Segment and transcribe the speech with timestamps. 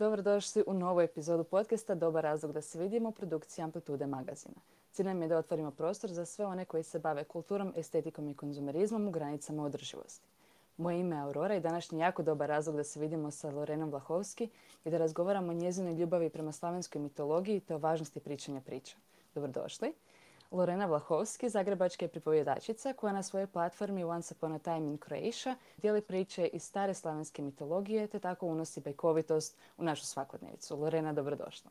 [0.00, 4.54] Dobrodošli u novu epizodu podcasta Dobar razlog da se vidimo produkcije Amplitude magazina.
[4.92, 8.34] Cilj nam je da otvorimo prostor za sve one koji se bave kulturom, estetikom i
[8.34, 10.28] konzumerizmom u granicama održivosti.
[10.76, 14.48] Moje ime je Aurora i današnji jako dobar razlog da se vidimo sa Lorenom Vlahovski
[14.84, 18.96] i da razgovaramo o njezinoj ljubavi prema slavenskoj mitologiji te o važnosti pričanja priča.
[19.34, 19.92] Dobrodošli.
[20.50, 25.56] Lorena Vlahovski, zagrebačka je pripovjedačica koja na svojoj platformi Once Upon a Time in Croatia
[25.76, 30.76] dijeli priče iz stare slavenske mitologije te tako unosi bajkovitost u našu svakodnevicu.
[30.76, 31.70] Lorena, dobrodošla.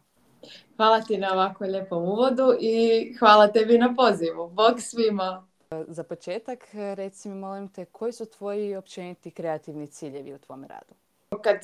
[0.76, 4.50] Hvala ti na ovako lijepom uvodu i hvala tebi na pozivu.
[4.50, 5.48] Bog svima!
[5.88, 10.94] Za početak, reci mi, molim te, koji su tvoji općeniti kreativni ciljevi u tvom radu?
[11.42, 11.60] Kad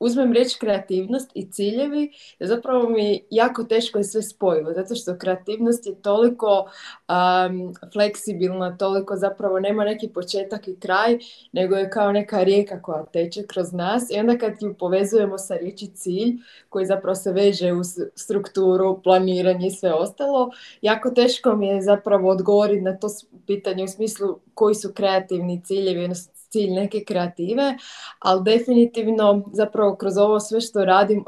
[0.00, 5.86] uzmem riječ kreativnost i ciljevi, zapravo mi jako teško je sve spojivo, zato što kreativnost
[5.86, 6.70] je toliko
[7.08, 11.18] um, fleksibilna, toliko zapravo nema neki početak i kraj,
[11.52, 15.56] nego je kao neka rijeka koja teče kroz nas i onda kad ju povezujemo sa
[15.56, 16.36] riječi cilj,
[16.68, 17.80] koji zapravo se veže u
[18.14, 20.50] strukturu, planiranje i sve ostalo,
[20.82, 23.08] jako teško mi je zapravo odgovoriti na to
[23.46, 26.08] pitanje u smislu koji su kreativni ciljevi,
[26.48, 27.76] cilj neke kreative,
[28.18, 31.24] ali definitivno zapravo kroz ovo sve što radim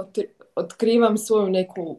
[0.56, 1.96] otkrivam svoju neku uh,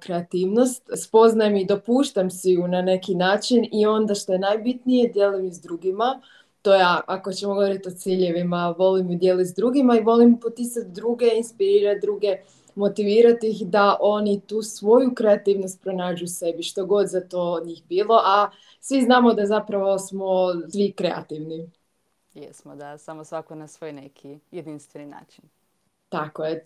[0.00, 5.52] kreativnost, spoznajem i dopuštam si ju na neki način i onda što je najbitnije dijelim
[5.52, 6.20] s drugima.
[6.62, 10.90] To ja, ako ćemo govoriti o ciljevima, volim ju dijeliti s drugima i volim potisati
[10.90, 12.36] druge, inspirirati druge,
[12.74, 18.20] motivirati ih da oni tu svoju kreativnost pronađu sebi, što god za to njih bilo,
[18.24, 18.50] a
[18.80, 20.26] svi znamo da zapravo smo
[20.72, 21.70] svi kreativni.
[22.34, 25.44] Jesmo, da, samo svako na svoj neki jedinstveni način.
[26.08, 26.64] Tako je.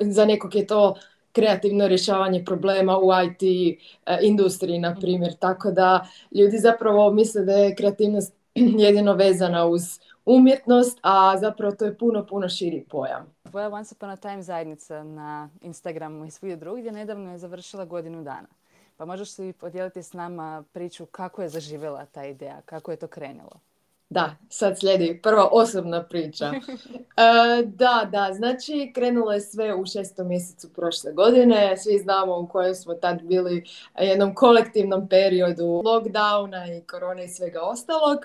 [0.00, 0.94] za nekog je to
[1.32, 5.34] kreativno rješavanje problema u IT e, industriji, na primjer.
[5.34, 8.34] Tako da ljudi zapravo misle da je kreativnost
[8.84, 9.82] jedino vezana uz
[10.24, 13.26] umjetnost, a zapravo to je puno, puno širi pojam.
[13.50, 18.22] Tvoja Once Upon a Time zajednica na Instagramu i svih drugdje nedavno je završila godinu
[18.22, 18.48] dana.
[18.96, 23.06] Pa možeš li podijeliti s nama priču kako je zaživjela ta ideja, kako je to
[23.06, 23.60] krenulo?
[24.10, 26.52] Da, sad slijedi prva osobna priča.
[27.18, 31.76] E, da, da, znači krenulo je sve u šestom mjesecu prošle godine.
[31.76, 33.64] Svi znamo u kojem smo tad bili
[34.00, 38.18] jednom kolektivnom periodu lockdowna i korone i svega ostalog.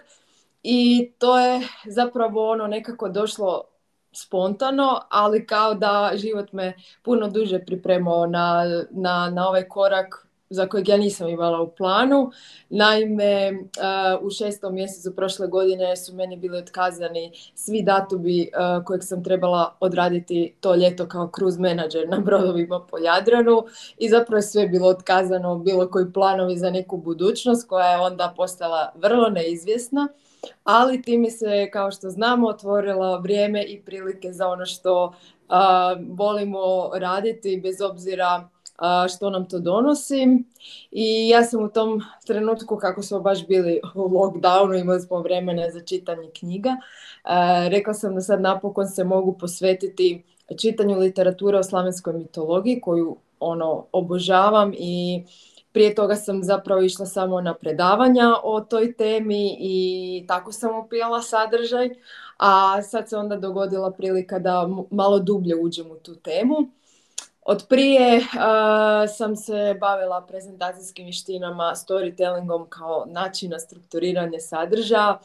[0.63, 3.63] I to je zapravo ono nekako došlo
[4.11, 10.67] spontano, ali kao da život me puno duže pripremao na, na, na ovaj korak za
[10.67, 12.31] kojeg ja nisam imala u planu.
[12.69, 19.03] Naime, uh, u šestom mjesecu prošle godine su meni bili otkazani svi datumi uh, kojeg
[19.03, 23.63] sam trebala odraditi to ljeto kao cruise menadžer na brodovima po Jadranu
[23.97, 28.33] i zapravo je sve bilo otkazano, bilo koji planovi za neku budućnost koja je onda
[28.37, 30.07] postala vrlo neizvjesna.
[30.63, 35.15] Ali mi se, kao što znamo, otvorilo vrijeme i prilike za ono što uh,
[36.09, 38.49] volimo raditi bez obzira
[39.15, 40.43] što nam to donosi.
[40.91, 45.69] I ja sam u tom trenutku, kako smo baš bili u lockdownu, imali smo vremena
[45.71, 46.77] za čitanje knjiga,
[47.69, 50.23] rekla sam da sad napokon se mogu posvetiti
[50.57, 55.23] čitanju literature o slavenskoj mitologiji, koju ono obožavam i
[55.71, 61.21] prije toga sam zapravo išla samo na predavanja o toj temi i tako sam upijala
[61.21, 61.89] sadržaj,
[62.37, 66.55] a sad se onda dogodila prilika da malo dublje uđem u tu temu.
[67.45, 68.21] Od prije
[69.17, 75.19] sam se bavila prezentacijskim vještinama, storytellingom kao načina strukturiranja sadržaja.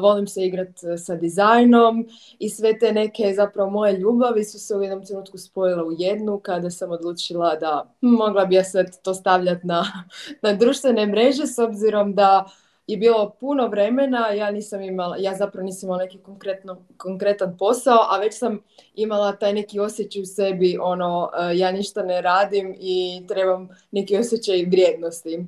[0.00, 2.08] volim se igrati sa dizajnom
[2.38, 6.38] i sve te neke zapravo moje ljubavi su se u jednom trenutku spojile u jednu
[6.38, 9.84] kada sam odlučila da mogla bi ja sad to stavljati na,
[10.42, 12.44] na društvene mreže s obzirom da
[12.88, 17.98] je bilo puno vremena, ja nisam imala, ja zapravo nisam imala neki konkretno, konkretan posao,
[18.10, 18.60] a već sam
[18.94, 24.16] imala taj neki osjećaj u sebi, ono, e, ja ništa ne radim i trebam neki
[24.16, 25.46] osjećaj vrijednosti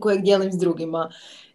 [0.00, 1.10] kojeg dijelim s drugima.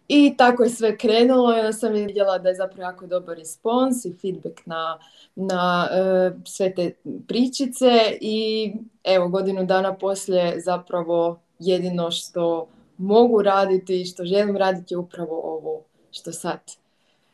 [0.08, 4.04] I tako je sve krenulo i onda sam vidjela da je zapravo jako dobar respons
[4.04, 4.98] i feedback na,
[5.34, 6.92] na e, sve te
[7.28, 8.72] pričice i
[9.04, 15.82] evo godinu dana poslije zapravo jedino što mogu raditi i što želim raditi upravo ovo
[16.10, 16.60] što sad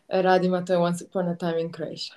[0.08, 2.14] radim, a to je Once Upon a Time in Croatia.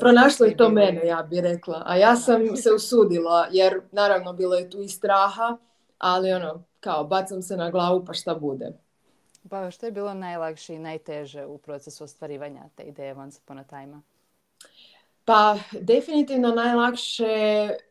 [0.00, 1.82] Pronašlo je to mene, ja bih rekla.
[1.86, 5.56] A ja sam se usudila, jer naravno bilo je tu i straha,
[5.98, 8.72] ali ono, kao bacam se na glavu pa šta bude.
[9.50, 13.64] Pa što je bilo najlakše i najteže u procesu ostvarivanja te ideje Once Upon a
[13.64, 14.00] Time?
[15.24, 17.26] Pa definitivno najlakše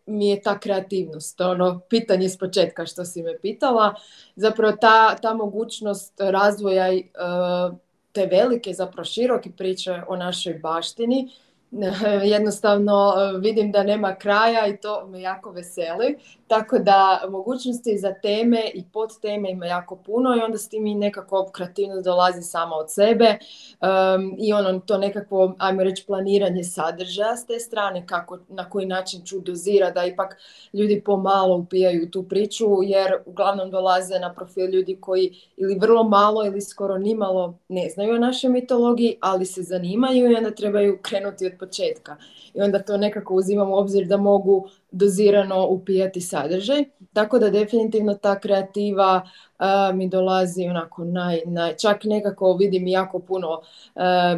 [0.05, 3.95] mi je ta kreativnost, ono pitanje s početka što si me pitala.
[4.35, 7.77] Zapravo ta, ta mogućnost razvoja uh,
[8.11, 11.31] te velike, zapravo široke priče o našoj baštini
[12.36, 16.18] jednostavno e, vidim da nema kraja i to me jako veseli.
[16.48, 20.88] Tako da mogućnosti za teme i pod teme ima jako puno i onda s tim
[20.88, 23.38] i nekako kreativnost dolazi sama od sebe
[24.38, 29.22] i ono to nekako, ajmo reći, planiranje sadržaja s te strane, kako, na koji način
[29.25, 30.38] ću dozira da ipak
[30.74, 36.45] ljudi pomalo upijaju tu priču jer uglavnom dolaze na profil ljudi koji ili vrlo malo
[36.45, 41.45] ili skoro nimalo ne znaju o našoj mitologiji, ali se zanimaju i onda trebaju krenuti
[41.45, 42.15] od početka.
[42.53, 46.83] I onda to nekako uzimam u obzir da mogu dozirano upijati sadržaj.
[47.13, 49.21] Tako da definitivno ta kreativa
[49.94, 53.61] mi dolazi onako naj, naj, čak nekako vidim jako puno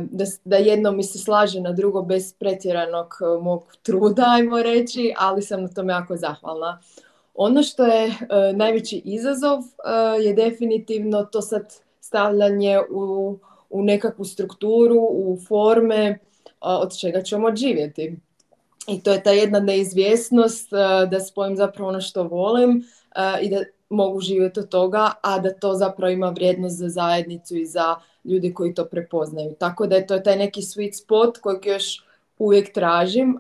[0.10, 5.42] da, da jedno mi se slaže na drugo bez pretjeranog mog truda, ajmo reći, ali
[5.42, 6.80] sam na tome jako zahvalna.
[7.36, 8.14] Ono što je
[8.54, 9.60] najveći izazov
[10.22, 13.38] je definitivno to sad stavljanje u,
[13.70, 16.20] u nekakvu strukturu, u forme
[16.62, 18.16] od čega ćemo živjeti.
[18.88, 20.70] I to je ta jedna neizvjesnost
[21.12, 22.84] da spojim zapravo ono što volim
[23.42, 23.58] i da
[23.90, 28.54] mogu živjeti od toga, a da to zapravo ima vrijednost za zajednicu i za ljudi
[28.54, 29.56] koji to prepoznaju.
[29.60, 32.04] Tako da je to taj neki sweet spot kojeg još
[32.40, 33.40] uvijek tražim,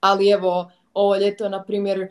[0.00, 2.08] ali evo ovo ljeto na primjer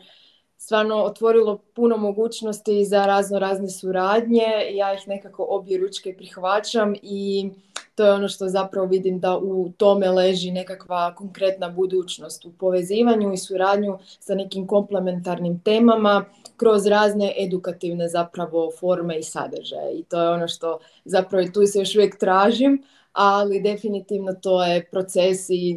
[0.62, 4.46] stvarno otvorilo puno mogućnosti za razno razne suradnje.
[4.72, 7.50] Ja ih nekako obje ručke prihvaćam i
[7.94, 13.32] to je ono što zapravo vidim da u tome leži nekakva konkretna budućnost u povezivanju
[13.32, 16.24] i suradnju sa nekim komplementarnim temama
[16.56, 19.98] kroz razne edukativne zapravo forme i sadržaje.
[19.98, 22.82] I to je ono što zapravo tu se još uvijek tražim,
[23.12, 25.76] ali definitivno to je proces i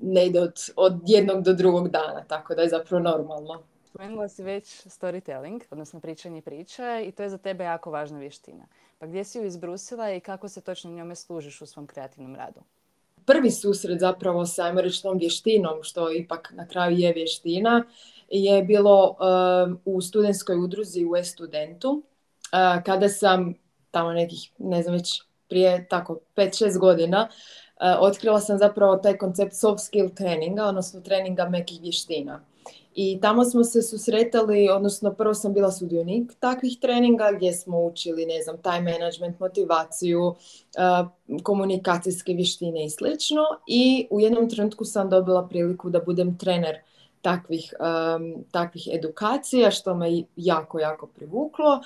[0.00, 3.73] ne ide od, od jednog do drugog dana, tako da je zapravo normalno.
[3.94, 8.66] Spomenula si već storytelling, odnosno pričanje priče i to je za tebe jako važna vještina.
[8.98, 12.60] Pa gdje si ju izbrusila i kako se točno njome služiš u svom kreativnom radu?
[13.26, 14.80] Prvi susret zapravo sa, ajmo
[15.18, 17.84] vještinom, što ipak na kraju je vještina,
[18.28, 19.16] je bilo
[19.84, 23.54] u studentskoj udruzi u e-studentu, uh, kada sam
[23.90, 29.54] tamo nekih, ne znam već prije tako 5-6 godina, uh, otkrila sam zapravo taj koncept
[29.54, 32.44] soft skill treninga, odnosno treninga mekih vještina.
[32.94, 38.26] I tamo smo se susretali, odnosno prvo sam bila sudionik takvih treninga gdje smo učili,
[38.26, 40.34] ne znam, time management, motivaciju,
[41.42, 43.42] komunikacijske vještine i slično.
[43.66, 46.76] I u jednom trenutku sam dobila priliku da budem trener
[47.22, 47.74] takvih,
[48.50, 51.80] takvih edukacija, što me jako, jako privuklo.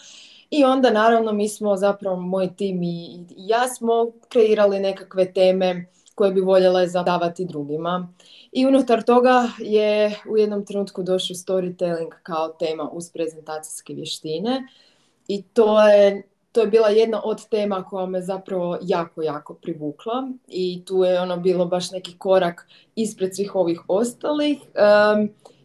[0.51, 5.87] I onda naravno mi smo zapravo, moj tim i ja smo kreirali nekakve teme
[6.19, 8.13] koje bi voljela zadavati drugima.
[8.53, 14.63] I unutar toga je u jednom trenutku došao storytelling kao tema uz prezentacijske vještine
[15.29, 16.23] i to je,
[16.53, 21.21] to je bila jedna od tema koja me zapravo jako, jako privukla i tu je
[21.21, 24.59] ono bilo baš neki korak ispred svih ovih ostalih.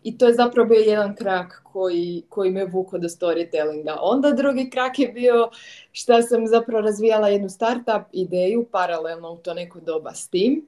[0.03, 3.97] I to je zapravo bio jedan krak koji, koji me vuko do storytellinga.
[4.01, 5.49] Onda drugi krak je bio
[5.91, 10.67] što sam zapravo razvijala jednu startup ideju paralelno u to neko doba s tim.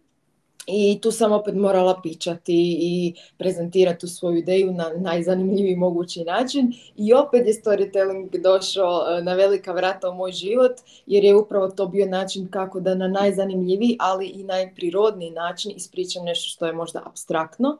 [0.67, 6.73] I tu sam opet morala pičati i prezentirati tu svoju ideju na najzanimljiviji mogući način.
[6.95, 10.71] I opet je storytelling došao e, na velika vrata u moj život,
[11.05, 16.25] jer je upravo to bio način kako da na najzanimljiviji, ali i najprirodniji način ispričam
[16.25, 17.77] nešto što je možda abstraktno.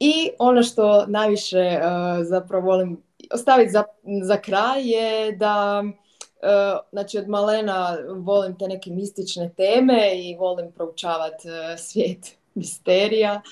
[0.00, 3.02] I ono što najviše uh, zapravo volim
[3.34, 3.84] ostaviti za,
[4.22, 10.72] za kraj je da uh, znači od malena volim te neke mistične teme i volim
[10.72, 13.42] proučavati uh, svijet misterija.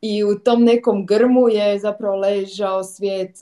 [0.00, 3.36] I u tom nekom grmu je zapravo ležao svijet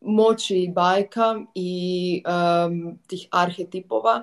[0.00, 4.22] moći i bajka i um, tih arhetipova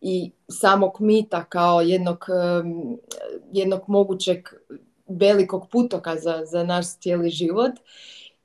[0.00, 2.26] i samog mita kao jednog,
[2.64, 2.98] um,
[3.52, 4.48] jednog mogućeg
[5.16, 7.72] velikog putoka za, za naš cijeli život.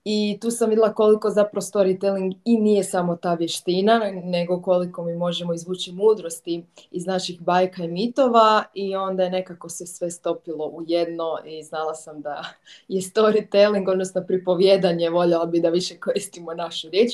[0.09, 5.15] I tu sam vidjela koliko zapravo storytelling i nije samo ta vještina, nego koliko mi
[5.15, 10.65] možemo izvući mudrosti iz naših bajka i mitova i onda je nekako se sve stopilo
[10.65, 12.43] u jedno i znala sam da
[12.87, 17.11] je storytelling, odnosno pripovjedanje, voljela bi da više koristimo našu riječ.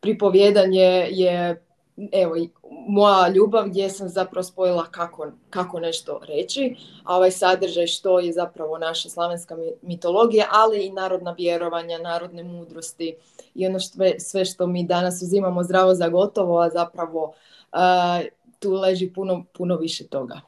[0.00, 1.65] Pripovjedanje je
[2.12, 2.34] evo,
[2.88, 8.32] moja ljubav gdje sam zapravo spojila kako, kako nešto reći, a ovaj sadržaj što je
[8.32, 13.16] zapravo naša slavenska mitologija, ali i narodna vjerovanja, narodne mudrosti
[13.54, 17.34] i ono što, sve što mi danas uzimamo zdravo za gotovo, a zapravo
[17.72, 17.78] uh,
[18.58, 20.40] tu leži puno, puno više toga.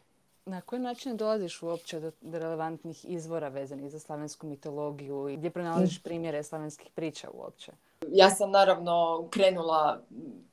[0.47, 5.99] Na koji način dolaziš uopće do, relevantnih izvora vezanih za slavensku mitologiju i gdje pronalaziš
[5.99, 6.03] mm.
[6.03, 7.73] primjere slavenskih priča uopće?
[8.09, 10.01] Ja sam naravno krenula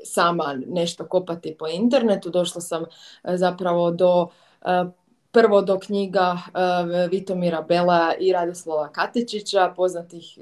[0.04, 4.28] sama nešto kopati po internetu, došla sam e, zapravo do
[4.62, 4.86] e,
[5.36, 10.38] prvo do knjiga uh, Vitomira Bela i Radoslava Katečića, poznatih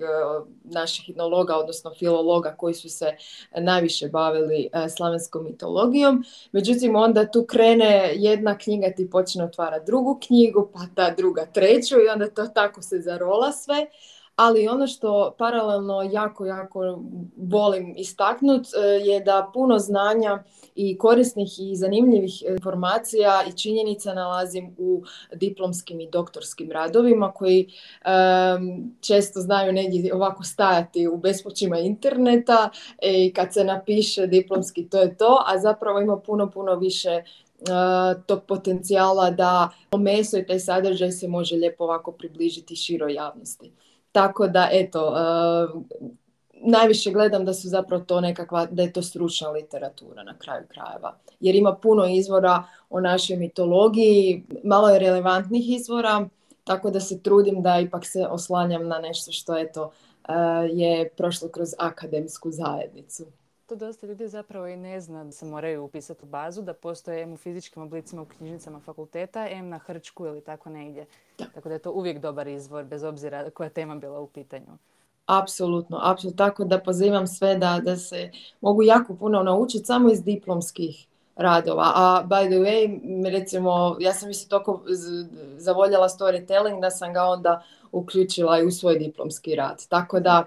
[0.64, 3.16] naših etnologa, odnosno filologa koji su se
[3.58, 6.24] najviše bavili slavenskom mitologijom.
[6.52, 11.96] Međutim, onda tu krene jedna knjiga, ti počne otvara drugu knjigu, pa ta druga treću
[11.96, 13.88] i onda to tako se zarola sve
[14.36, 17.00] ali ono što paralelno jako, jako
[17.38, 20.44] volim istaknut e, je da puno znanja
[20.76, 25.04] i korisnih i zanimljivih informacija i činjenica nalazim u
[25.36, 32.70] diplomskim i doktorskim radovima koji um, često znaju negdje ovako stajati u bespočima interneta
[33.02, 37.24] i kad se napiše diplomski to je to, a zapravo ima puno, puno više
[37.64, 43.72] Uh, tog potencijala da meso i taj sadržaj se može lijepo ovako približiti široj javnosti.
[44.14, 45.82] Tako da, eto, uh,
[46.54, 51.18] najviše gledam da su zapravo to nekakva, da je to stručna literatura na kraju krajeva.
[51.40, 56.28] Jer ima puno izvora o našoj mitologiji, malo je relevantnih izvora,
[56.64, 60.36] tako da se trudim da ipak se oslanjam na nešto što eto, uh,
[60.72, 63.26] je prošlo kroz akademsku zajednicu.
[63.66, 67.22] To dosta ljudi zapravo i ne zna da se moraju upisati u bazu, da postoje
[67.22, 71.06] M u fizičkim oblicima u knjižnicama fakulteta, M na hrčku ili tako negdje.
[71.38, 71.46] Da.
[71.46, 74.78] Tako da je to uvijek dobar izvor, bez obzira koja tema bila u pitanju.
[75.26, 76.46] Apsolutno, apsolutno.
[76.46, 81.92] Tako da pozivam sve da, da se mogu jako puno naučiti samo iz diplomskih radova.
[81.96, 83.00] A by the way,
[83.40, 84.84] recimo, ja sam isto toliko
[85.58, 89.88] zavoljela storytelling da sam ga onda uključila i u svoj diplomski rad.
[89.88, 90.46] Tako da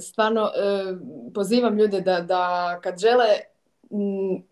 [0.00, 0.96] stvarno eh,
[1.34, 3.26] pozivam ljude da, da kad žele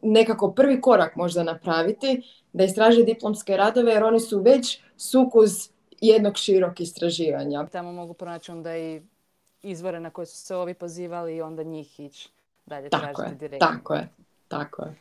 [0.03, 2.23] nekako prvi korak možda napraviti,
[2.53, 5.71] da istraže diplomske radove jer oni su već sukus
[6.01, 7.67] jednog širok istraživanja.
[7.67, 9.03] Tamo mogu pronaći onda i
[9.63, 12.29] izvore na koje su se ovi pozivali i onda njih ići
[12.67, 13.69] dalje tako tražiti je, direktno.
[13.69, 14.09] Tako je,
[14.49, 14.95] tako je.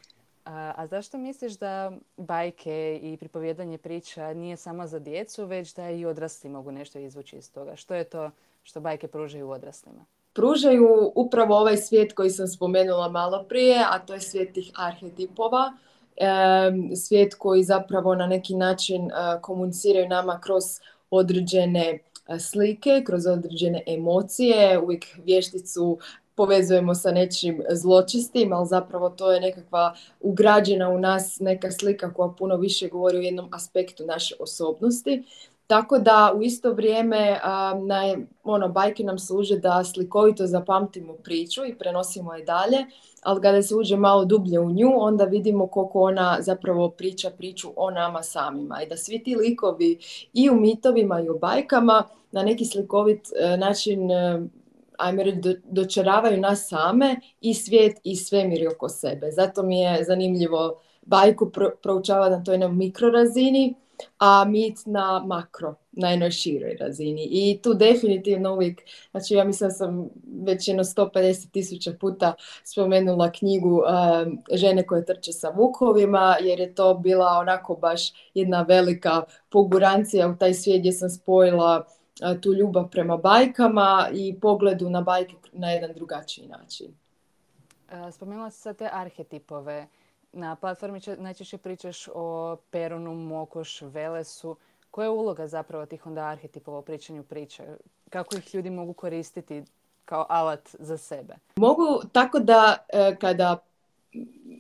[0.46, 5.90] A, a zašto misliš da bajke i pripovjedanje priča nije samo za djecu, već da
[5.90, 7.76] i odrasli mogu nešto izvući iz toga?
[7.76, 8.32] Što je to
[8.68, 10.06] što bajke pružaju odraslima?
[10.34, 15.74] Pružaju upravo ovaj svijet koji sam spomenula malo prije, a to je svijet tih arhetipova.
[16.18, 16.28] E,
[16.96, 20.64] svijet koji zapravo na neki način e, komuniciraju nama kroz
[21.10, 22.00] određene
[22.40, 25.98] slike, kroz određene emocije, uvijek vješticu
[26.36, 32.30] povezujemo sa nečim zločistim, ali zapravo to je nekakva ugrađena u nas neka slika koja
[32.38, 35.24] puno više govori o jednom aspektu naše osobnosti.
[35.68, 37.40] Tako da u isto vrijeme
[37.86, 42.78] na, ono, bajke nam služe da slikovito zapamtimo priču i prenosimo je dalje,
[43.24, 47.74] ali kada se uđe malo dublje u nju, onda vidimo koliko ona zapravo priča priču
[47.76, 50.00] o nama samima i da svi ti likovi
[50.34, 54.42] i u mitovima i u bajkama na neki slikovit e, način e,
[54.98, 59.32] ajmo reći, dočaravaju nas same i svijet i svemir oko sebe.
[59.32, 63.76] Zato mi je zanimljivo bajku proučavati na toj mikrorazini,
[64.18, 67.28] a mit na makro, na jednoj široj razini.
[67.32, 70.10] I tu definitivno uvijek, znači ja mislim sam
[70.44, 76.76] već jedno 150 tisuća puta spomenula knjigu um, Žene koje trče sa vukovima, jer je
[76.76, 82.54] to bila onako baš jedna velika pogurancija u taj svijet gdje sam spojila uh, tu
[82.54, 86.94] ljubav prema bajkama i pogledu na bajke na jedan drugačiji način.
[88.12, 89.88] Spomenula si sad te arhetipove
[90.32, 94.56] na platformi najčešće pričaš o Peronu, Mokoš, Velesu.
[94.92, 97.64] Koja je uloga zapravo tih onda arhetipova u pričanju priče?
[98.10, 99.64] Kako ih ljudi mogu koristiti
[100.06, 101.34] kao alat za sebe?
[101.56, 103.58] Mogu tako da e, kada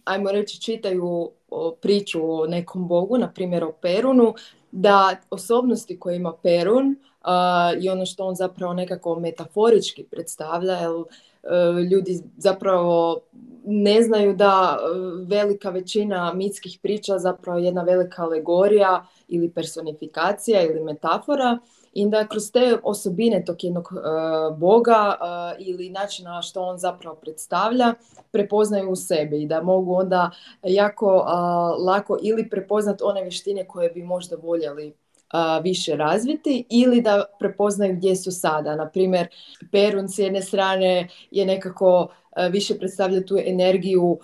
[0.05, 1.31] ajmo reći čitaju
[1.81, 4.33] priču o nekom bogu, na primjer o Perunu,
[4.71, 6.95] da osobnosti koje ima Perun
[7.81, 13.19] i ono što on zapravo nekako metaforički predstavlja, jer e, ljudi zapravo
[13.65, 14.85] ne znaju da e,
[15.27, 21.59] velika većina mitskih priča zapravo je jedna velika alegorija ili personifikacija ili metafora
[21.93, 23.97] i da kroz te osobine tog jednog e,
[24.57, 25.17] boga
[25.59, 27.93] ili načina što on zapravo predstavlja
[28.31, 30.31] prepoznaju u sebi i da mogu onda
[30.63, 31.07] jako
[31.85, 34.93] lako ili prepoznati one vještine koje bi možda voljeli
[35.63, 38.75] više razviti ili da prepoznaju gdje su sada.
[38.75, 39.27] Na primjer,
[39.71, 42.07] Perun s jedne strane je nekako
[42.51, 44.19] više predstavlja tu energiju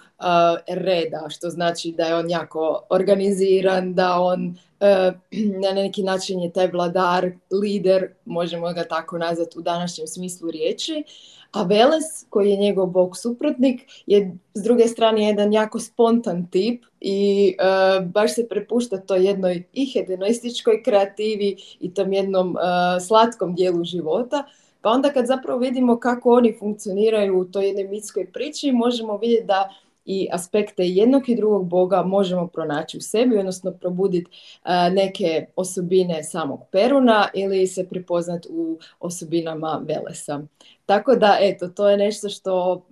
[0.67, 4.57] reda, što znači da je on jako organiziran, da on
[5.61, 11.03] na neki način je taj vladar, lider, možemo ga tako nazvati u današnjem smislu riječi,
[11.53, 16.83] a Veles, koji je njegov bog suprotnik, je s druge strane jedan jako spontan tip
[17.01, 22.61] i uh, baš se prepušta to jednoj i hedonističkoj kreativi i tom jednom uh,
[23.07, 24.43] slatkom dijelu života.
[24.81, 29.45] Pa onda kad zapravo vidimo kako oni funkcioniraju u toj jednoj mitskoj priči, možemo vidjeti
[29.45, 29.69] da
[30.05, 34.31] i aspekte jednog i drugog Boga možemo pronaći u sebi, odnosno probuditi
[34.91, 40.41] neke osobine samog Peruna ili se prepoznati u osobinama Velesa.
[40.85, 42.85] Tako da, eto, to je nešto što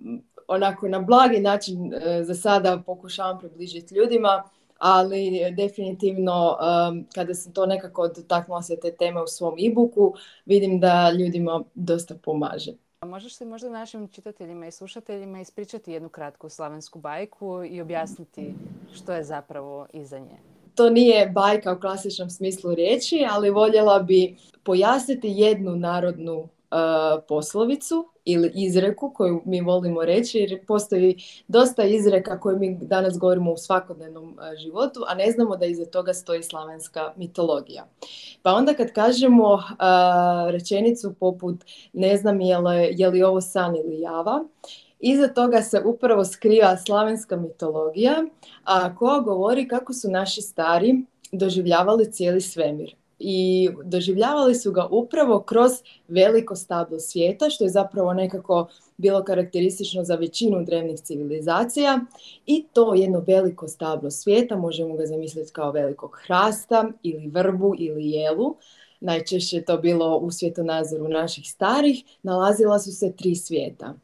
[0.48, 4.42] onako na blagi način e, za sada pokušavam približiti ljudima,
[4.78, 6.56] ali definitivno
[7.14, 10.14] kada sam to nekako dotaknula se te teme u svom e-booku,
[10.46, 12.72] vidim da ljudima dosta pomaže.
[13.06, 18.54] Možeš li možda našim čitateljima i slušateljima ispričati jednu kratku slavensku bajku i objasniti
[18.94, 20.38] što je zapravo iza nje?
[20.74, 26.48] To nije bajka u klasičnom smislu riječi, ali voljela bi pojasniti jednu narodnu
[27.28, 31.16] poslovicu ili izreku koju mi volimo reći jer postoji
[31.48, 36.14] dosta izreka koje mi danas govorimo u svakodnevnom životu, a ne znamo da iza toga
[36.14, 37.86] stoji slavenska mitologija.
[38.42, 39.62] Pa onda kad kažemo
[40.50, 44.44] rečenicu poput ne znam je li, je li ovo san ili java,
[45.04, 48.24] Iza toga se upravo skriva slavenska mitologija,
[48.64, 50.94] a koja govori kako su naši stari
[51.32, 55.72] doživljavali cijeli svemir i doživljavali su ga upravo kroz
[56.08, 62.00] veliko stablo svijeta, što je zapravo nekako bilo karakteristično za većinu drevnih civilizacija.
[62.46, 68.10] I to jedno veliko stablo svijeta, možemo ga zamisliti kao velikog hrasta ili vrbu ili
[68.10, 68.56] jelu,
[69.00, 73.94] najčešće to bilo u svjetonazoru naših starih, nalazila su se tri svijeta.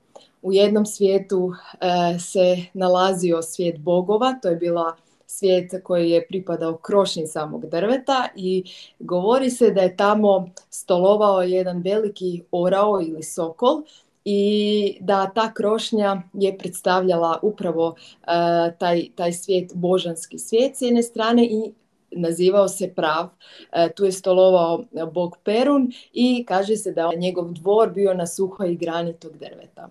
[0.43, 4.97] U jednom svijetu e, se nalazio svijet bogova, to je bila
[5.30, 8.64] svijet koji je pripadao krošnji samog drveta i
[8.99, 13.82] govori se da je tamo stolovao jedan veliki orao ili sokol
[14.25, 18.26] i da ta krošnja je predstavljala upravo e,
[18.78, 21.73] taj, taj svijet, božanski svijet s jedne strane i
[22.11, 23.28] nazivao se Prav.
[23.73, 28.26] E, tu je stolovao bog Perun i kaže se da je njegov dvor bio na
[28.26, 29.90] suhoj grani tog drveta.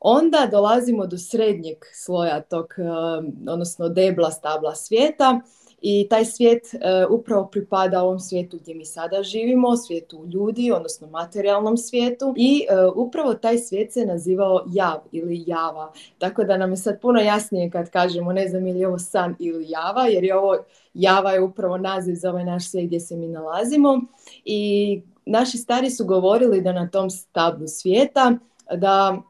[0.00, 5.40] Onda dolazimo do srednjeg sloja tog, eh, odnosno debla stabla svijeta
[5.80, 11.06] i taj svijet eh, upravo pripada ovom svijetu gdje mi sada živimo, svijetu ljudi, odnosno
[11.06, 15.92] materijalnom svijetu i eh, upravo taj svijet se nazivao jav ili java.
[16.18, 19.36] Tako da nam je sad puno jasnije kad kažemo ne znam ili je ovo san
[19.38, 20.58] ili java, jer je ovo
[20.94, 24.00] java je upravo naziv za ovaj naš svijet gdje se mi nalazimo
[24.44, 28.38] i naši stari su govorili da na tom stablu svijeta
[28.76, 29.22] da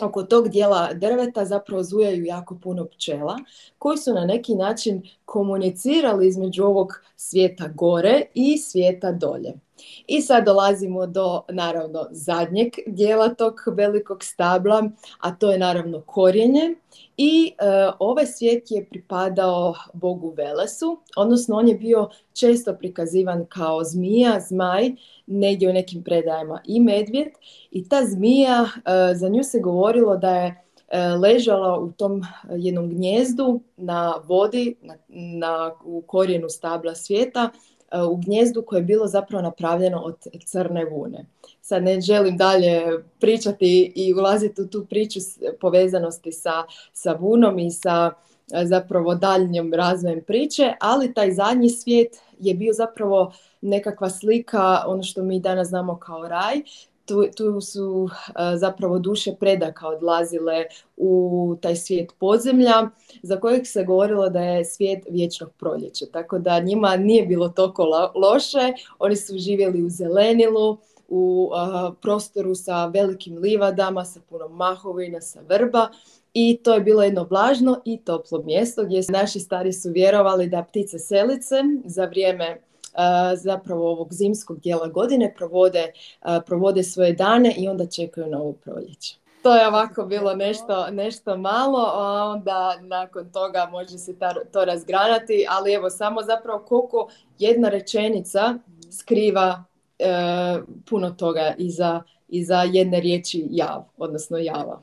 [0.00, 3.36] oko tog dijela drveta zapravo zujaju jako puno pčela
[3.78, 9.67] koji su na neki način komunicirali između ovog svijeta gore i svijeta dolje.
[10.06, 16.74] I sad dolazimo do naravno zadnjeg dijela tog velikog stabla, a to je naravno korijenje.
[17.16, 23.84] I e, ovaj svijet je pripadao Bogu Velesu, odnosno on je bio često prikazivan kao
[23.84, 24.92] zmija, zmaj,
[25.26, 27.28] negdje u nekim predajama i medvjed.
[27.70, 32.22] I ta zmija, e, za nju se govorilo da je e, ležala u tom
[32.56, 37.50] jednom gnjezdu na vodi, na, na, u korijenu stabla svijeta
[38.10, 41.26] u gnjezdu koje je bilo zapravo napravljeno od crne vune.
[41.60, 42.82] Sad ne želim dalje
[43.20, 45.20] pričati i ulaziti u tu priču
[45.60, 48.10] povezanosti sa, sa vunom i sa
[48.52, 55.02] e, zapravo daljnjim razvojem priče, ali taj zadnji svijet je bio zapravo nekakva slika, ono
[55.02, 56.62] što mi danas znamo kao raj,
[57.08, 58.08] tu, tu su
[58.56, 60.64] zapravo duše predaka odlazile
[60.96, 62.88] u taj svijet podzemlja
[63.22, 66.06] za kojeg se govorilo da je svijet vječnog proljeća.
[66.12, 71.50] Tako da njima nije bilo toliko loše, oni su živjeli u zelenilu, u
[72.02, 75.88] prostoru sa velikim livadama, sa puno mahovina, sa vrba
[76.34, 80.62] i to je bilo jedno vlažno i toplo mjesto gdje naši stari su vjerovali da
[80.62, 82.60] ptice selice za vrijeme
[83.36, 85.92] zapravo ovog zimskog dijela godine provode,
[86.46, 89.16] provode svoje dane i onda čekaju na ovo proljeće.
[89.42, 94.14] To je ovako bilo nešto, nešto malo, a onda nakon toga može se
[94.52, 97.08] to razgranati, ali evo samo zapravo koliko
[97.38, 98.54] jedna rečenica
[98.90, 99.64] skriva
[99.98, 100.58] e,
[100.90, 104.82] puno toga iza, iza jedne riječi jav, odnosno java.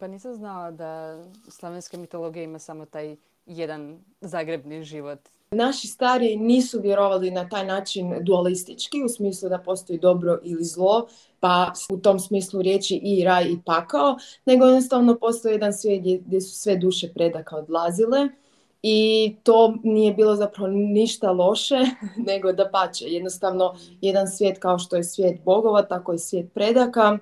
[0.00, 5.20] Pa nisam znala da slavenska mitologija ima samo taj jedan zagrebni život
[5.52, 11.06] Naši stari nisu vjerovali na taj način dualistički, u smislu da postoji dobro ili zlo,
[11.40, 16.40] pa u tom smislu riječi i raj i pakao, nego jednostavno postoji jedan svijet gdje,
[16.40, 18.28] su sve duše predaka odlazile
[18.82, 21.78] i to nije bilo zapravo ništa loše,
[22.28, 23.04] nego da pače.
[23.04, 27.18] Jednostavno, jedan svijet kao što je svijet bogova, tako i svijet predaka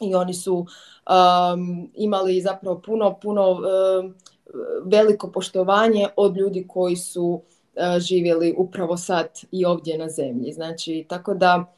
[0.00, 4.14] i oni su um, imali zapravo puno, puno um,
[4.84, 7.42] veliko poštovanje od ljudi koji su
[7.98, 10.52] živjeli upravo sad i ovdje na zemlji.
[10.52, 11.74] Znači, tako da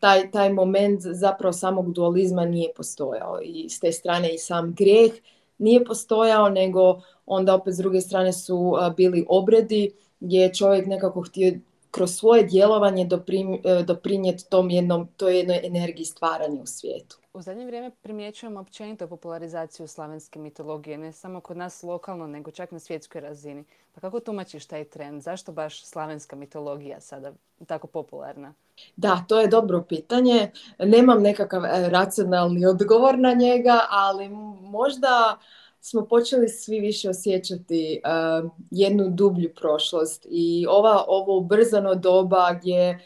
[0.00, 5.12] taj, taj moment zapravo samog dualizma nije postojao i s te strane i sam grijeh
[5.58, 11.20] nije postojao, nego onda opet s druge strane su bili obredi gdje je čovjek nekako
[11.20, 11.54] htio
[11.90, 17.16] kroz svoje djelovanje e, doprinijeti tom jednom, toj jednoj energiji stvaranja u svijetu.
[17.34, 22.70] U zadnje vrijeme primjećujemo općenito popularizaciju slavenske mitologije, ne samo kod nas lokalno, nego čak
[22.70, 23.64] na svjetskoj razini.
[23.94, 25.22] Pa kako tumačiš taj trend?
[25.22, 27.32] Zašto baš slavenska mitologija sada
[27.66, 28.54] tako popularna?
[28.96, 30.50] Da, to je dobro pitanje.
[30.78, 34.28] Nemam nekakav e, racionalni odgovor na njega, ali
[34.60, 35.38] možda
[35.80, 42.98] smo počeli svi više osjećati uh, jednu dublju prošlost i ova, ovo ubrzano doba gdje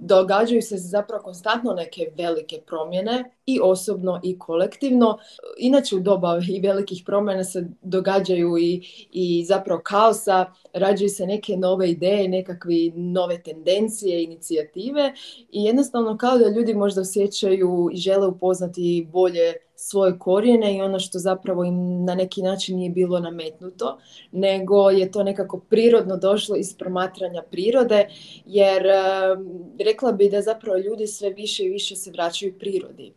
[0.00, 5.18] događaju se zapravo konstantno neke velike promjene i osobno i kolektivno.
[5.58, 11.56] Inače u doba i velikih promjena se događaju i, i zapravo kaosa, rađaju se neke
[11.56, 15.12] nove ideje, nekakve nove tendencije, inicijative
[15.52, 20.98] i jednostavno kao da ljudi možda osjećaju i žele upoznati bolje svoje korijene i ono
[20.98, 23.98] što zapravo im na neki način nije bilo nametnuto,
[24.32, 28.08] nego je to nekako prirodno došlo iz promatranja prirode,
[28.46, 28.82] jer
[29.78, 33.12] rekla bi da zapravo ljudi sve više i više se vraćaju prirodi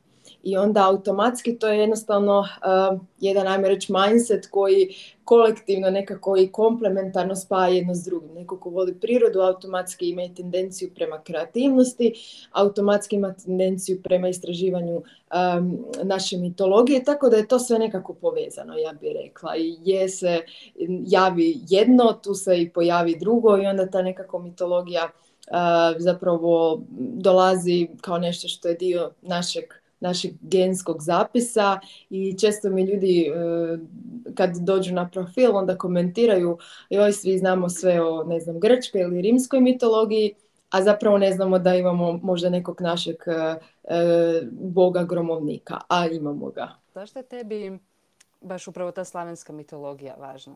[0.46, 6.48] i onda automatski to je jednostavno uh, jedan, ajmo reći, mindset koji kolektivno nekako i
[6.48, 8.34] komplementarno spaja jedno s drugim.
[8.34, 12.14] Neko ko voli prirodu automatski ima tendenciju prema kreativnosti,
[12.52, 18.78] automatski ima tendenciju prema istraživanju um, naše mitologije, tako da je to sve nekako povezano,
[18.78, 19.56] ja bih rekla.
[19.58, 20.42] I je se
[21.08, 27.88] javi jedno, tu se i pojavi drugo i onda ta nekako mitologija uh, zapravo dolazi
[28.02, 29.64] kao nešto što je dio našeg
[30.06, 33.34] našeg genskog zapisa i često mi ljudi e,
[34.36, 36.58] kad dođu na profil onda komentiraju
[36.90, 40.34] joj svi znamo sve o ne znam grčkoj ili rimskoj mitologiji
[40.70, 46.50] a zapravo ne znamo da imamo možda nekog našeg e, e, boga gromovnika, a imamo
[46.50, 46.70] ga.
[46.94, 47.80] Zašto je tebi
[48.42, 50.56] baš upravo ta slavenska mitologija važna?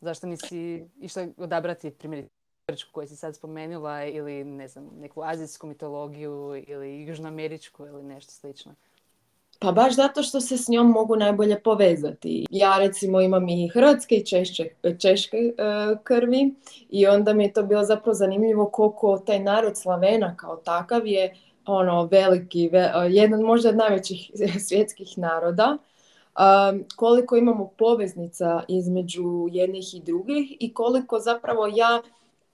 [0.00, 2.24] Zašto nisi išla odabrati primjer
[2.68, 8.32] grčku koju si sad spomenula ili ne znam, neku azijsku mitologiju ili južnoameričku ili nešto
[8.32, 8.74] slično?
[9.60, 12.46] Pa baš zato što se s njom mogu najbolje povezati.
[12.50, 14.68] Ja recimo imam i hrvatske i češće,
[15.00, 15.52] češke e,
[16.02, 16.54] krvi
[16.90, 21.34] i onda mi je to bilo zapravo zanimljivo koliko taj narod Slavena kao takav je
[21.66, 24.30] ono veliki, ve, jedan možda od najvećih
[24.68, 25.78] svjetskih naroda.
[26.96, 32.02] koliko imamo poveznica između jednih i drugih i koliko zapravo ja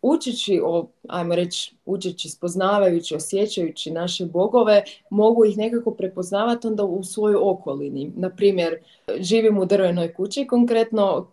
[0.05, 7.03] učeći, o, ajmo reći, učeći, spoznavajući, osjećajući naše bogove, mogu ih nekako prepoznavati onda u
[7.03, 8.13] svojoj okolini.
[8.17, 8.77] Na primjer,
[9.21, 11.31] živim u drvenoj kući, konkretno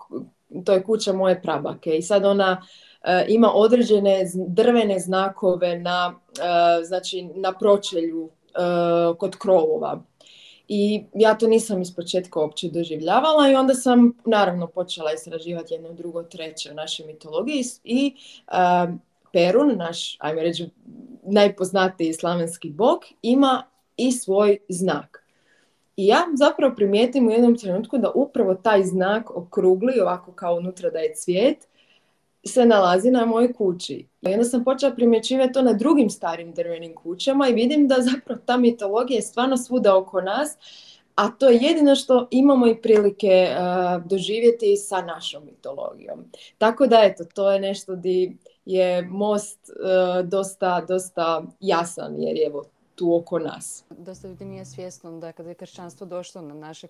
[0.66, 2.62] to je kuća moje prabake i sad ona
[3.04, 10.04] e, ima određene drvene znakove na, e, znači, na pročelju e, kod krovova.
[10.74, 15.94] I ja to nisam iz početka uopće doživljavala i onda sam naravno počela istraživati jedno,
[15.94, 18.16] drugo, treće u našoj mitologiji i
[18.48, 18.94] uh,
[19.34, 20.70] Perun, naš, ajme reći,
[21.24, 23.64] najpoznatiji slavenski bog, ima
[23.98, 25.26] i svoj znak.
[25.98, 30.90] I ja zapravo primijetim u jednom trenutku da upravo taj znak okrugli, ovako kao unutra
[30.90, 31.68] da je cvijet,
[32.46, 34.08] se nalazi na mojoj kući.
[34.22, 38.42] I onda sam počela primjećivati to na drugim starim drvenim kućama i vidim da zapravo
[38.46, 40.58] ta mitologija je stvarno svuda oko nas,
[41.16, 46.26] a to je jedino što imamo i prilike uh, doživjeti sa našom mitologijom.
[46.58, 52.46] Tako da eto, to je nešto di je most uh, dosta, dosta jasan jer je
[52.46, 52.64] evo
[52.96, 53.84] tu oko nas.
[53.90, 56.88] Dosta ljudi nije svjesno da kada je kršćanstvo došlo na naše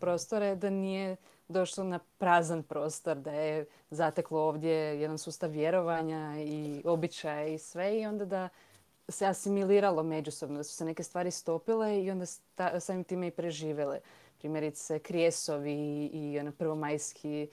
[0.00, 1.16] prostore, da nije
[1.48, 8.00] došlo na prazan prostor, da je zateklo ovdje jedan sustav vjerovanja i običaja i sve
[8.00, 8.48] i onda da
[9.08, 12.26] se asimiliralo međusobno, da su se neke stvari stopile i onda
[12.80, 14.00] samim time i preživele.
[14.38, 17.48] Primjerice krijesovi i ono prvomajski,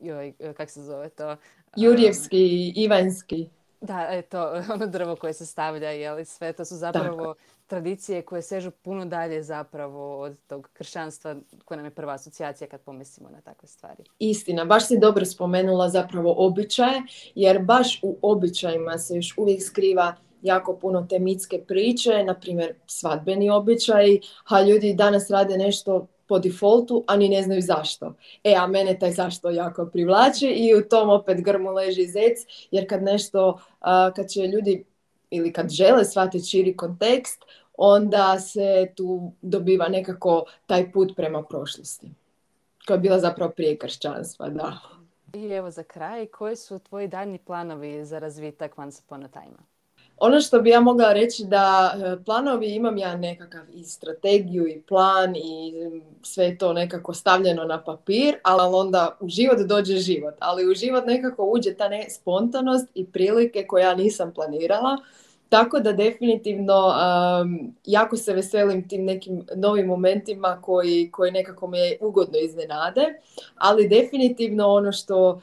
[0.00, 1.36] joj, kak se zove to?
[1.76, 3.48] Jurjevski, Ivanski.
[3.80, 7.34] Da, eto, ono drvo koje se stavlja, jeli, sve to su zapravo
[7.74, 12.80] tradicije koje sežu puno dalje zapravo od tog kršćanstva koja nam je prva asocijacija kad
[12.80, 14.04] pomislimo na takve stvari.
[14.18, 17.02] Istina, baš si dobro spomenula zapravo običaje,
[17.34, 22.74] jer baš u običajima se još uvijek skriva jako puno te mitske priče, na primjer
[22.86, 28.14] svadbeni običaji, a ljudi danas rade nešto po defaultu, a ni ne znaju zašto.
[28.44, 32.38] E, a mene taj zašto jako privlači i u tom opet grmu leži zec,
[32.70, 33.58] jer kad nešto,
[34.16, 34.84] kad će ljudi
[35.30, 37.44] ili kad žele shvatiti širi kontekst,
[37.76, 42.10] onda se tu dobiva nekako taj put prema prošlosti.
[42.86, 44.78] Koja je bila zapravo prije kršćanstva, da.
[45.32, 49.56] I evo za kraj, koji su tvoji daljni planovi za razvitak Once Upon a Time?
[50.16, 54.82] Ono što bi ja mogla reći da e, planovi imam ja nekakav i strategiju i
[54.82, 55.74] plan i
[56.22, 60.34] sve to nekako stavljeno na papir, ali onda u život dođe život.
[60.38, 64.96] Ali u život nekako uđe ta ne spontanost i prilike koje ja nisam planirala.
[65.48, 66.94] Tako da definitivno
[67.84, 73.04] jako se veselim tim nekim novim momentima koji, koji nekako me ugodno iznenade,
[73.56, 75.40] ali definitivno ono što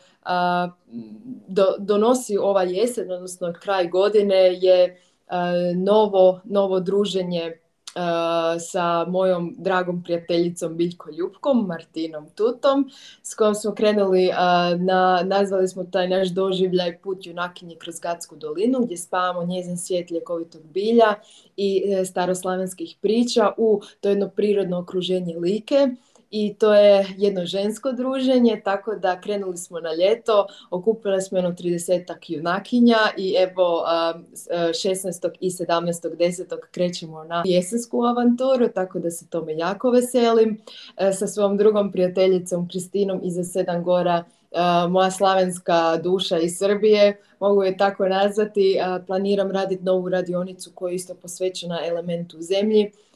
[1.47, 5.01] do, donosi ova jesen, odnosno kraj godine je
[5.75, 7.60] novo, novo druženje
[8.59, 12.89] sa mojom dragom prijateljicom Biljko Ljubkom, Martinom Tutom,
[13.23, 14.29] s kojom smo krenuli,
[14.79, 20.11] na, nazvali smo taj naš doživljaj put junakinje kroz Gatsku dolinu, gdje spavamo njezin svijet
[20.11, 21.15] ljekovitog bilja
[21.57, 25.87] i e, staroslavenskih priča u to jedno prirodno okruženje Like
[26.31, 31.51] i to je jedno žensko druženje, tako da krenuli smo na ljeto, okupili smo jedno
[31.51, 33.83] 30 junakinja i evo
[34.49, 35.29] 16.
[35.39, 36.15] i 17.
[36.17, 36.57] 10.
[36.71, 40.61] krećemo na jesensku avanturu, tako da se tome jako veselim.
[40.97, 44.23] E, sa svojom drugom prijateljicom Kristinom iza Sedam gora
[44.89, 50.95] moja slavenska duša iz Srbije, mogu je tako nazvati, planiram raditi novu radionicu koja je
[50.95, 53.10] isto posvećena elementu zemlji E,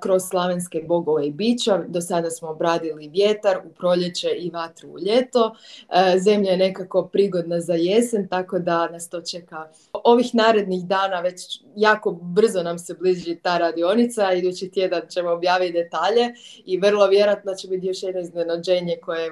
[0.00, 1.84] kroz slavenske bogove i bića.
[1.88, 5.54] Do sada smo obradili vjetar u proljeće i vatru u ljeto.
[5.88, 11.20] E, zemlja je nekako prigodna za jesen, tako da nas to čeka ovih narednih dana.
[11.20, 14.32] Već jako brzo nam se bliži ta radionica.
[14.32, 16.34] Idući tjedan ćemo objaviti detalje
[16.64, 19.30] i vrlo vjerojatno će biti još jedno iznenađenje koje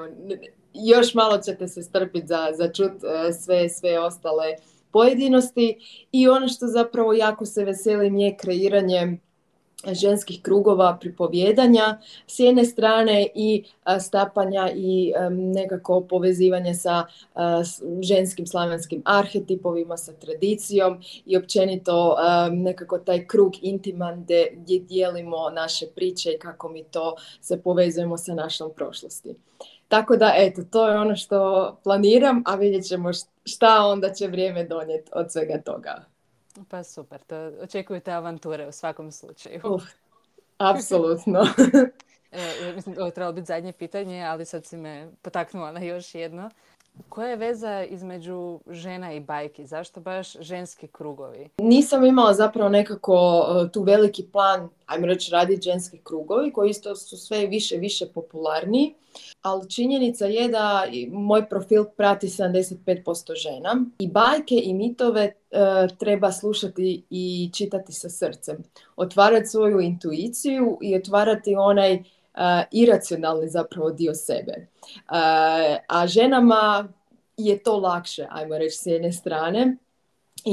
[0.75, 4.55] još malo ćete se strpiti za, za čut e, sve, sve ostale
[4.93, 5.79] pojedinosti.
[6.13, 9.19] I ono što zapravo jako se veselim je kreiranje
[9.93, 13.65] ženskih krugova pripovjedanja s jedne strane i
[14.01, 17.05] stapanja i nekako povezivanje sa
[18.03, 22.17] ženskim slavenskim arhetipovima, sa tradicijom i općenito
[22.53, 28.35] nekako taj krug intiman gdje dijelimo naše priče i kako mi to se povezujemo sa
[28.35, 29.35] našom prošlosti.
[29.89, 33.11] Tako da, eto, to je ono što planiram, a vidjet ćemo
[33.45, 36.10] šta onda će vrijeme donijeti od svega toga.
[36.69, 39.61] Pa super, to očekujete avanture u svakom slučaju.
[39.65, 39.83] Uh,
[40.71, 41.41] apsolutno.
[42.33, 46.15] e, mislim, ovo je trebalo biti zadnje pitanje, ali sad si me potaknula na još
[46.15, 46.51] jedno.
[47.09, 49.67] Koja je veza između žena i bajki?
[49.67, 51.49] Zašto baš ženski krugovi?
[51.59, 56.97] Nisam imala zapravo nekako e, tu veliki plan, ajmo reći, raditi ženski krugovi, koji isto
[56.97, 58.95] su sve više više popularniji.
[59.43, 65.33] Ali činjenica je da moj profil prati 75% žena i bajke i mitove e,
[65.99, 68.57] treba slušati i čitati sa srcem.
[68.97, 72.03] Otvarati svoju intuiciju i otvarati onaj
[72.73, 74.67] iracionalni zapravo dio sebe.
[75.89, 76.89] A ženama
[77.37, 79.77] je to lakše, ajmo reći, s jedne strane.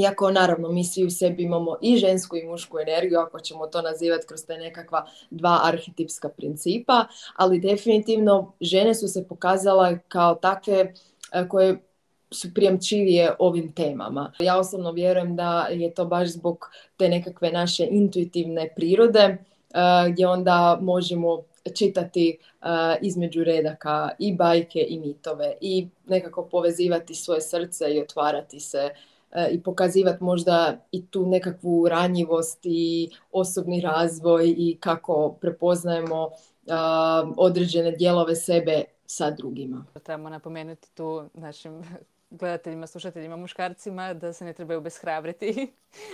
[0.02, 3.82] Iako naravno mi svi u sebi imamo i žensku i mušku energiju, ako ćemo to
[3.82, 10.94] nazivati kroz te nekakva dva arhetipska principa, ali definitivno žene su se pokazala kao takve
[11.50, 11.78] koje
[12.32, 14.32] su prijemčivije ovim temama.
[14.40, 19.38] Ja osobno vjerujem da je to baš zbog te nekakve naše intuitivne prirode,
[20.10, 22.68] gdje onda možemo čitati uh,
[23.02, 28.90] između redaka i bajke i mitove i nekako povezivati svoje srce i otvarati se
[29.32, 36.34] uh, i pokazivati možda i tu nekakvu ranjivost i osobni razvoj i kako prepoznajemo uh,
[37.38, 39.86] određene dijelove sebe sa drugima.
[40.04, 41.84] Trebamo napomenuti tu našim
[42.30, 45.72] gledateljima, slušateljima, muškarcima da se ne trebaju beshrabriti.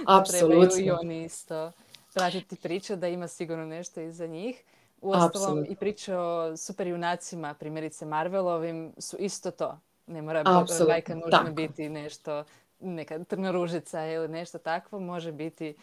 [0.08, 0.68] Apsolutno.
[0.70, 1.72] trebaju i oni isto
[2.14, 4.64] pratiti priče, da ima sigurno nešto iza njih.
[5.04, 9.80] Uostalom i priče o superjunacima, primjerice Marvelovim, su isto to.
[10.08, 10.44] Ne mora
[10.88, 12.44] bajka nužno biti nešto,
[12.80, 15.00] neka trnoružica ili nešto takvo.
[15.00, 15.76] Može biti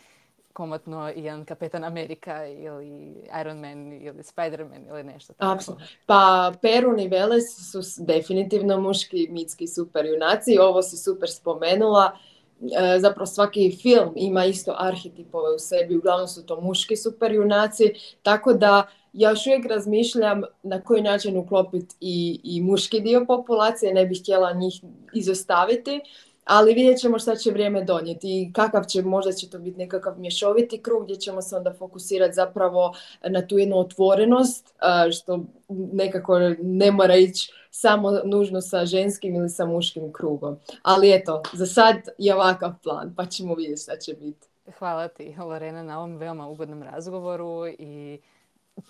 [0.52, 5.76] komotno i jedan Kapetan Amerika ili Iron Man ili Spider-Man ili nešto tako.
[6.06, 10.58] Pa Perun i Veles su definitivno muški mitski superjunaci.
[10.58, 12.18] Ovo si super spomenula.
[12.62, 15.96] E, zapravo svaki film ima isto arhetipove u sebi.
[15.96, 17.92] Uglavnom su to muški superjunaci.
[18.22, 23.94] Tako da ja još uvijek razmišljam na koji način uklopiti i, i muški dio populacije,
[23.94, 24.74] ne bih htjela njih
[25.12, 26.00] izostaviti,
[26.44, 30.18] ali vidjet ćemo šta će vrijeme donijeti i kakav će, možda će to biti nekakav
[30.18, 32.94] mješoviti krug gdje ćemo se onda fokusirati zapravo
[33.28, 34.74] na tu jednu otvorenost,
[35.12, 40.56] što nekako ne mora ići samo nužno sa ženskim ili sa muškim krugom.
[40.82, 44.48] Ali eto, za sad je ovakav plan, pa ćemo vidjeti šta će biti.
[44.78, 48.18] Hvala ti, Lorena, na ovom veoma ugodnom razgovoru i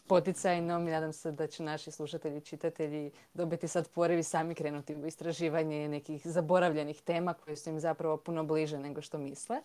[0.07, 4.95] poticajnom i nadam se da će naši slušatelji i čitatelji dobiti sad porevi sami krenuti
[4.95, 9.57] u istraživanje nekih zaboravljenih tema koje su im zapravo puno bliže nego što misle.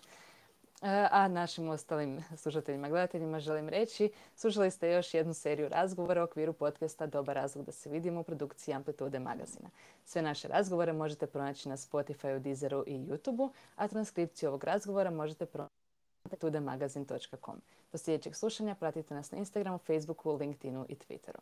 [1.11, 6.53] A našim ostalim slušateljima, gledateljima želim reći, slušali ste još jednu seriju razgovora u okviru
[6.53, 9.69] podcasta Dobar razlog da se vidimo u produkciji Amplitude magazina.
[10.05, 15.45] Sve naše razgovore možete pronaći na Spotify, Deezeru i YouTubeu, a transkripciju ovog razgovora možete
[15.45, 15.84] pronaći
[16.25, 17.61] na amplitudemagazin.com.
[17.91, 21.39] Do sljedećeg slušanja pratite nas na Instagramu, Facebooku, LinkedInu i Twitteru.